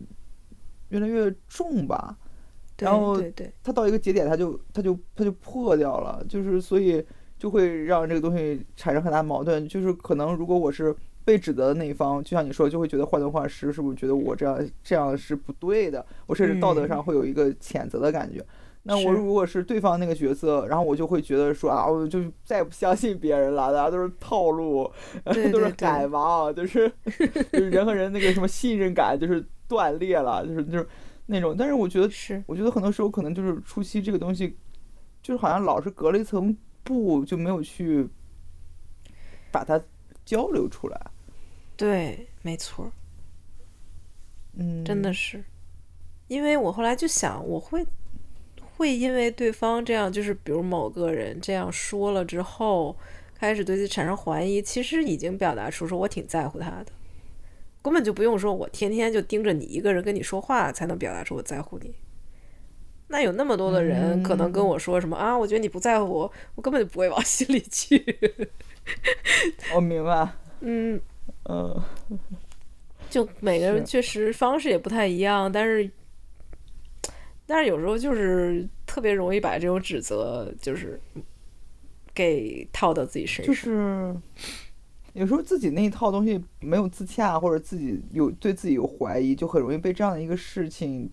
[0.88, 2.16] 越来越重吧。
[2.78, 7.04] 然后对对，它到一个节点，它就它就它就破掉了，就是所以
[7.37, 9.66] 就会让这个东西产生很大矛盾。
[9.68, 10.94] 就是可能如果我是
[11.28, 16.02] 被指责的那一方，就像你说，就会觉得患得患失，是不是觉得我这样这样是不对的？
[16.24, 18.42] 我甚至道德上会有一个谴责的感觉。
[18.84, 24.90] 那我如果是对方那个角色，然后我就会觉得说啊，我就再也不相信别人了，大家都是套路，
[25.26, 26.90] 对 都是海王，就是
[27.52, 30.88] 就是人和人那个什么信任感就是断裂了，就是就是
[31.26, 31.54] 那种。
[31.54, 34.56] 但是我觉得，是我觉得很多时候可能就是初期这个东西，
[35.22, 38.08] 就是好像老是隔了一层布，就没有去
[39.52, 39.78] 把它
[40.24, 40.98] 交流出来。
[41.78, 42.90] 对，没错，
[44.56, 45.44] 嗯，真的是，
[46.26, 47.86] 因为我后来就想，我会
[48.76, 52.96] 会因为对方这样，就是比如某个人这样说了之后，
[53.32, 56.86] 开始对自己产生怀疑，其实已经表达出说我挺在乎他的，
[57.80, 61.94] 根本就不用说我天天就盯着你一个人跟你说话才能表达出我在乎你。
[63.06, 68.04] 那有那么多的人可能跟我说什么、啊，我觉得你不在乎我，我根本就不会往心里去。
[69.74, 70.28] 我明白。
[70.60, 71.00] 嗯，
[71.48, 71.82] 嗯，
[73.08, 75.90] 就每个人确实方式也不太一样，但是，
[77.46, 81.00] 但是有时候就是特别容易把这种指责就是
[82.14, 83.46] 给套到自己身上。
[83.46, 84.14] 就是
[85.14, 91.11] 有时候自己那一套东西没有自洽，或者自己有对自己有怀疑，就很容易被这样的一个事情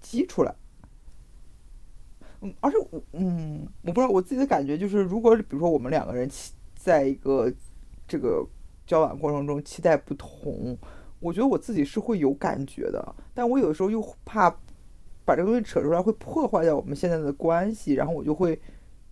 [0.00, 0.54] 激出来。
[2.42, 6.30] 嗯，而且我嗯，我不知道我自己的感觉就是，如果比如说我们两个人
[6.76, 7.52] 在一个
[8.06, 8.46] 这个
[8.86, 10.76] 交往过程中期待不同，
[11.20, 14.50] 我觉得我自己是会有感觉的，但我有的时候又怕
[15.24, 18.60] 把这个东西扯出来会破坏掉我们现在的关系，然后我就会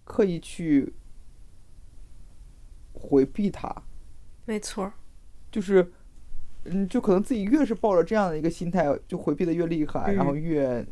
[0.04, 0.92] 刻意去
[2.92, 3.70] 回避它。
[4.46, 4.92] 没错，
[5.50, 5.92] 就是，
[6.64, 10.40] 嗯，就可能自己越是抱着这样的一个心态，就回避的越厉害，然后嗯。
[10.40, 10.86] 越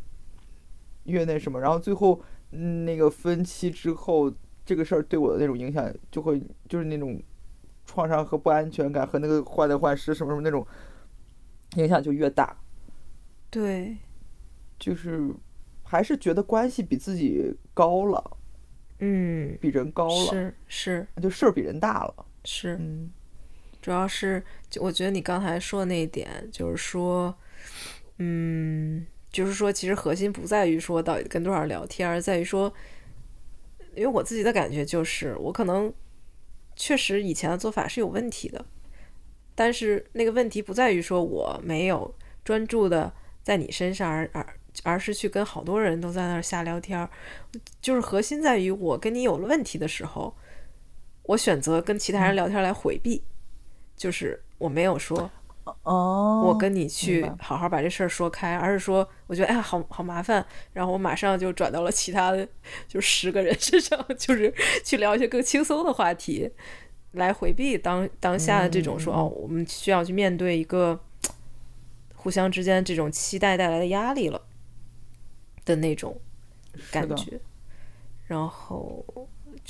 [1.05, 4.31] 越那什么，然后最后，嗯，那个分期之后，
[4.63, 7.19] 这个事儿对我的那种影响，就会就是那种
[7.89, 10.65] 创伤和不安全感和那个患得患失什么什么那种
[11.75, 12.55] 影响就越大，
[13.49, 13.97] 对，
[14.77, 15.33] 就是
[15.81, 18.37] 还是觉得关系比自己高了，
[18.99, 21.07] 嗯，比人高了，是是。
[21.19, 23.09] 就事儿比人大了，是，嗯。
[23.81, 27.33] 主要是就我觉得你刚才说的那一点，就是说，
[28.17, 32.71] 嗯，就是说，其实核心不在于说到底跟多少人聊天，而在于说，
[33.95, 35.91] 因为我自己的感觉就是，我可能
[36.79, 38.65] 确实以前的做法是有问题的，
[39.53, 42.15] 但是那个问题不在于说我没有
[42.45, 43.13] 专注的
[43.43, 47.09] 在你身上，而而而是去跟好多人都在那儿瞎聊天儿，
[47.81, 50.33] 就是核心在于我跟你有了问题的时候，
[51.23, 53.21] 我选择跟其他人聊天来回避，
[53.97, 55.29] 就是我没有说
[55.83, 60.43] 哦，我跟你去好好把这事儿说开，而是说我觉得哎呀好好麻烦，
[60.73, 62.47] 然后我马上就转到了其他的
[62.87, 66.49] 就十个人身上， 就是去聊一些更轻松的话题，
[67.11, 69.17] 来回避当当下的这种说、嗯。
[69.17, 70.99] 哦，我们需要去面对一个
[72.15, 74.41] 互相之间这种期待带来的压力了
[75.65, 76.19] 的那种
[76.91, 77.39] 感觉，
[78.25, 79.05] 然后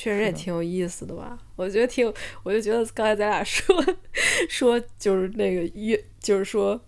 [0.02, 1.38] 确实也挺有意思的吧？
[1.58, 3.76] 我觉得挺有，我就觉得刚才咱俩 说
[4.48, 6.80] 说就是那个约，就是说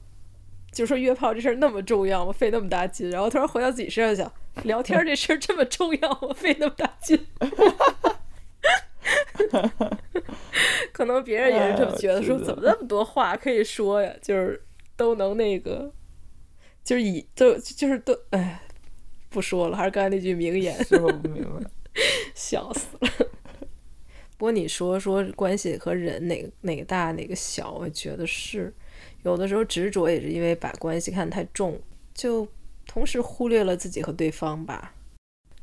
[0.71, 2.32] 就是说约炮这事儿那么重要吗？
[2.32, 4.32] 费那么大劲，然后突然回到自己身上想，
[4.63, 6.30] 聊天这事儿这么重要吗？
[6.34, 7.19] 费那么大劲。
[10.93, 14.10] 可能别人也是这么觉得，说怎么那么多话可以说呀？
[14.21, 14.63] 就是
[14.95, 15.91] 都能那个，
[16.82, 18.62] 就是以都就是都哎，
[19.30, 20.82] 不说了，还是刚才那句名言。
[20.86, 21.69] 是我不明白。
[22.36, 23.10] 笑死了。
[24.38, 28.73] 不过你说说关系和人哪个哪个大哪个小，我觉得是
[29.23, 31.80] 有的时候执着也是因为把关系看得太重，
[32.13, 32.47] 就
[32.88, 34.95] 同时忽略了自己和对方吧。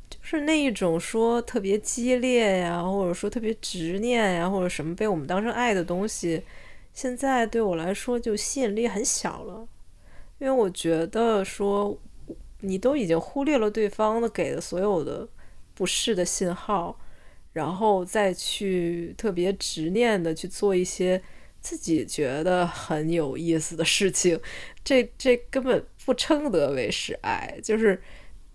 [0.09, 6.41] 就是那一种说特别激烈呀，或者说特别执念呀，或者什么被我们当成爱的东西，
[6.93, 9.67] 现在对我来说就吸引力很小了，
[10.39, 11.99] 因为我觉得说
[12.61, 15.27] 你都已经忽略了对方的给的所有的
[15.79, 16.99] 不适的信号，
[17.53, 21.21] 然后再去特别执念的去做一些
[21.61, 24.37] 自己觉得很有意思的事情，
[24.83, 28.01] 这这根本不称得为是爱，就是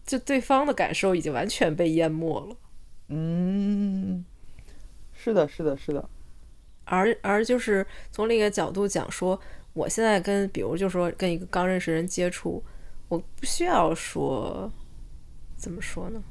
[0.04, 2.56] 就对方的感受已经完全被淹没了。
[3.08, 4.22] 嗯，
[5.14, 6.06] 是的，是的，是的，
[6.84, 9.40] 而而就是从另一个角度讲说，
[9.72, 12.62] 我现在跟比如就说跟一个刚认识的人接触，
[13.08, 14.70] 我不需要说
[15.56, 16.22] 怎么说呢？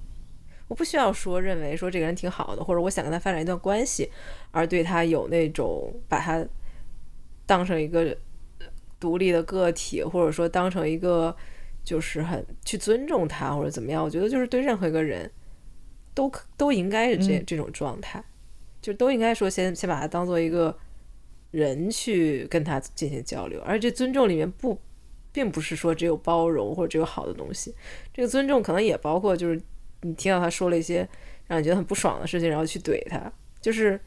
[0.67, 4.10] 我不需要说认为说这个人挺好的，或者我想跟他发展一段关系，
[4.52, 6.46] 而对他有那种把他
[7.46, 8.15] 当成一个
[9.00, 11.35] 独立的个体，或者说当成一个
[11.83, 14.04] 就是很去尊重他或者怎么样。
[14.04, 15.29] 我觉得就是对任何一个人
[16.13, 18.23] 都可都应该是这、嗯这种状态。
[18.81, 20.77] 就都应该说先先把他当做一个
[21.52, 24.77] 人去跟他进行交流，而这尊重里面不，
[25.31, 27.73] 并不是说只有包容或者只有好的东西，
[28.13, 29.62] 这个尊重可能也包括就是
[30.04, 31.08] 你听到他说了一些
[31.47, 33.99] 让你觉得很不爽的事情，然后去怼他，就是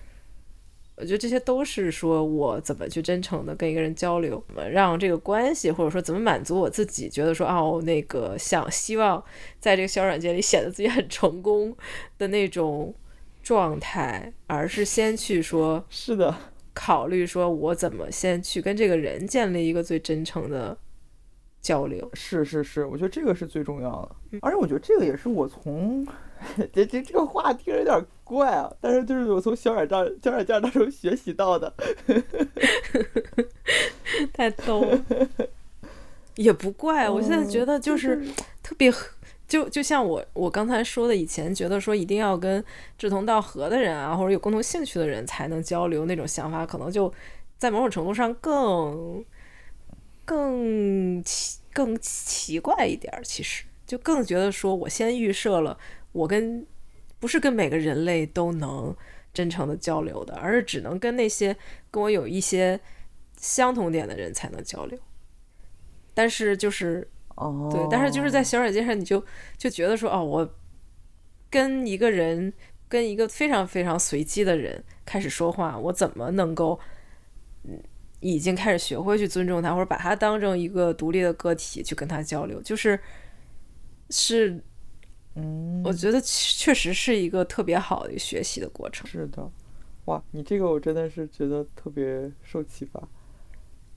[0.97, 9.23] 我觉得这些都是说我怎么去真诚的跟一个人交流，让这个关系，或者说怎么满足我自己，觉得说哦，那个想希望
[9.61, 11.77] 在这个小软件里显得自己很成功
[12.17, 12.95] 的那种
[13.43, 16.35] 状态，而是先去说，是的，
[16.73, 20.77] 考虑说我怎么先去跟这个人建立一个最真诚的
[21.61, 22.09] 交流。
[22.15, 23.91] 是是是，我觉得这个是最重要
[24.31, 26.07] 的，而且我觉得这个也是我从
[26.73, 31.73] 这这这个话听着有点怪啊，但是就是我从小软件小软件当中学习到的，
[34.35, 35.05] 太逗了，
[36.35, 37.09] 也不怪。
[37.09, 38.21] 我现在觉得就是
[38.63, 38.93] 特别，
[39.49, 42.63] 就就像我我刚才说的，以前觉得说一定要跟
[42.99, 47.13] 志同道合的人啊，或者有共同兴趣的人才能交流，那种想法可能就
[47.57, 49.25] 在某种程度上更
[50.27, 53.25] 更奇更奇怪一点儿。
[53.25, 55.79] 其实就更觉得说我先预设了，
[56.13, 56.67] 我跟
[57.19, 58.95] 不是跟每个人类都能
[59.33, 61.57] 真诚的交流的，而是只能跟那些
[61.91, 62.79] 跟我有一些
[63.39, 64.99] 相同点的人才能交流。
[66.13, 69.25] 但是就是哦，对，但是就是在小软件上，你就
[69.59, 70.55] 就觉得说，哦，我
[71.51, 72.53] 跟一个人，
[72.89, 76.81] 跟一个非常非常随机的人开始说话，我怎么能够，
[77.65, 77.79] 嗯，
[78.35, 82.99] 已经开始学会去尊重他，或者把他当成一个独立的个体去跟他交流，就是
[84.11, 84.63] 是，
[85.35, 89.07] 嗯，我觉得确实是一个特别好的学习的过程。
[89.07, 89.51] 是的，
[90.07, 93.09] 哇，你这个我真的是觉得特别受启发，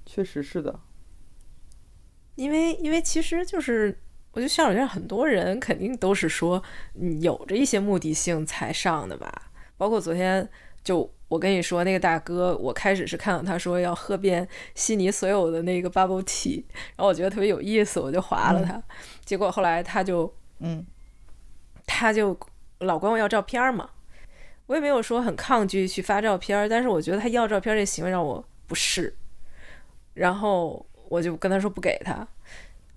[0.05, 0.79] 确实是的，
[2.35, 3.97] 因为因为其实就是，
[4.31, 6.61] 我觉得小软件很多人肯定都是说，
[6.95, 9.51] 嗯，有着一些目的性才上的吧。
[9.77, 10.47] 包括昨天
[10.83, 16.63] 就我跟你说那个大哥，我开始是看到他说要喝遍悉尼所有的那个 bubble tea，
[16.95, 18.81] 然后我觉得特别有意思，我就划了他。
[19.23, 20.85] 结果后来他就嗯
[21.85, 22.37] 他就
[22.79, 23.89] 老管我要照片嘛，
[24.65, 29.15] 我也没有说很抗拒去发照片，但是我觉得他要照片这行为让我不适，
[30.15, 32.27] 然后我就跟他说不给他。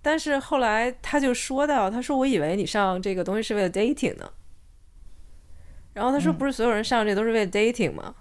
[0.01, 4.33] 但是后来他就说到，他说我以为你上这个东西是为了 dating 呢，
[5.93, 8.15] 然后他说嗯不是所有人上这都是为了 dating 吗？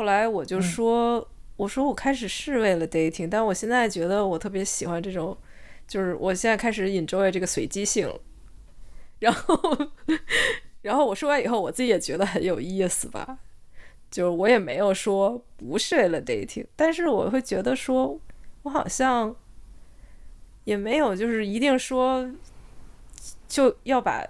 [0.00, 1.28] 后来我就说，
[1.58, 5.36] 我说我开始是为了 dating，但我现在觉得我特别喜欢这种，
[5.86, 8.18] 就是我现在开始 enjoy 这个随机性了。
[9.18, 9.60] 然后，
[10.80, 13.40] 然后我说完以后，我自己也觉得很有意思吧。
[14.10, 18.18] 就是我也没有说不是为了 dating，但是我会觉得说，
[18.62, 19.36] 我好像
[20.64, 22.26] 也没有就是一定说
[23.46, 24.26] 就要把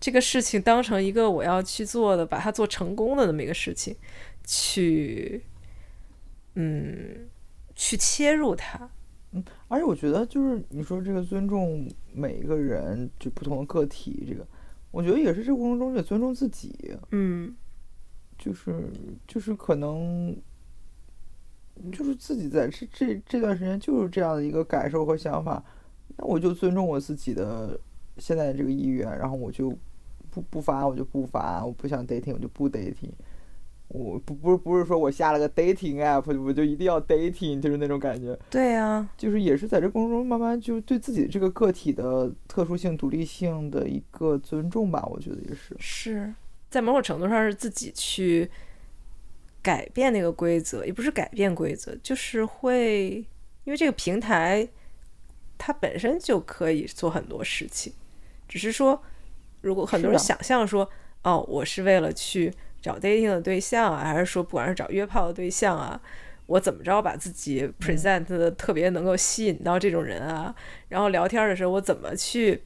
[0.00, 3.94] 这个事情当成一个我要去做的，把它做成功的那么一个事情，
[4.44, 5.44] 去
[6.54, 7.28] 嗯
[7.74, 8.90] 去切入它。
[9.32, 14.46] 嗯而且我觉得就是你说这个尊重每一个人就不同的个体，这个
[14.90, 17.56] 我觉得也是这个过程中也尊重自己，嗯
[18.38, 18.90] 就是
[19.26, 20.36] 就是可能
[21.90, 25.64] 就是自己在这这这段时间就是这样的一个感受和想法，
[26.18, 27.80] 那我就尊重我自己的
[28.18, 29.70] 现在的这个意愿，然后我就
[30.30, 33.12] 不不发我就不发，我不想 dating 我就不 dating。
[33.92, 38.38] 我不不是不是说我下了个 dating app 我就一定要 dating，就是那种感觉。
[38.48, 45.76] 对啊，就是也是在这过程中慢慢就对自己这个个体的特殊性、独立性的一个尊重吧，我觉得也是。
[45.78, 46.34] 是
[46.70, 48.50] 在某种程度上是自己去
[49.60, 53.16] 改变那个规则，也不是改变规则，就是会
[53.64, 54.66] 因为这个平台
[55.58, 57.92] 它本身就可以做很多事情，
[58.48, 59.02] 只是说
[59.60, 60.88] 如果很多人想象说，
[61.24, 62.50] 哦，我是为了去
[62.82, 65.98] 找 dating 的对象啊，还是说不管是找约炮的对象啊。
[66.46, 70.54] 我怎么着把自己 present 的特别能够吸引到这种人啊？
[70.88, 72.60] 然后聊天的时候我怎么去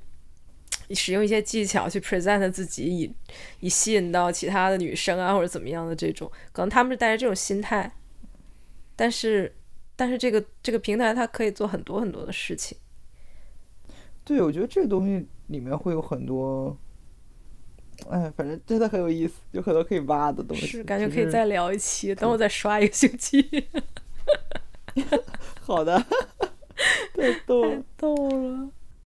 [0.90, 3.14] 使用一些技巧去 present 自己，以
[3.60, 7.92] 以吸引到其他的女生啊，或者怎么样的这种，可能他们是带着这种心态，
[8.96, 9.54] 但是
[9.94, 12.76] 但是这个这个平台它可以做很多很多的事情，
[14.24, 16.76] 对，我觉得这个东西里面会有很多，
[18.10, 20.66] 哎，反正真的很有意思，有很多可以挖的东西。
[20.66, 23.66] 是感觉可以再聊一期，等我再刷一个星期，
[25.60, 25.98] 好的，
[27.16, 27.82] 太逗太。
[27.96, 28.70] 逗了。